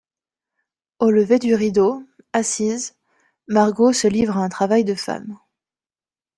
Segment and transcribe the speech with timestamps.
[0.97, 2.01] Au lever du rideau,
[2.33, 2.95] assise,
[3.47, 5.37] Margot se livre à un travail de femme.